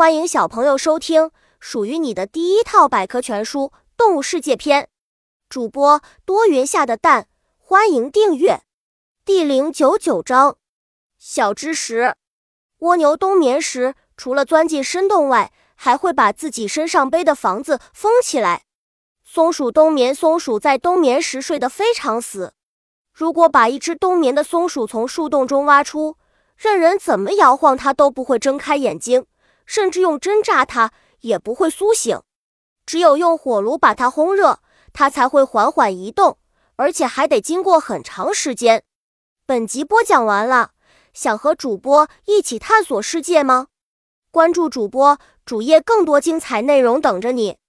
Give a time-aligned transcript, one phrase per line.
[0.00, 3.64] 欢迎小朋友收听属于你的第一套百科全书
[3.98, 4.88] 《动物世界》篇。
[5.50, 8.62] 主播多云下的蛋，欢迎订阅。
[9.26, 10.56] 第零九九章：
[11.18, 12.14] 小知识。
[12.78, 18.62] 蜗牛冬眠时，除了钻进深洞外，还会把自己身上背的房子封起来。
[19.22, 22.54] 松鼠冬眠，松鼠在冬眠时睡得非常死。
[23.12, 26.16] 如果把一只冬眠的松鼠从树洞中挖出，
[26.56, 29.26] 任人怎么摇晃它都不会睁开眼睛。
[29.70, 32.20] 甚至用针扎它也不会苏醒，
[32.84, 34.58] 只有用火炉把它烘热，
[34.92, 36.38] 它才会缓缓移动，
[36.74, 38.82] 而且还得经过很长时间。
[39.46, 40.72] 本集播讲完了，
[41.14, 43.68] 想和主播一起探索世界吗？
[44.32, 47.59] 关注主播主页，更多精彩内容等着你。